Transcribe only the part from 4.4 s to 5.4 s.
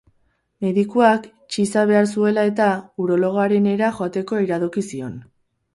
iradoki zion.